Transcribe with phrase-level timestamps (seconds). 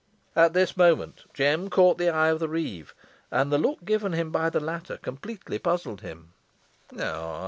[0.35, 2.95] At this moment Jem caught the eye of the reeve,
[3.29, 6.33] and the look given him by the latter completely puzzled him.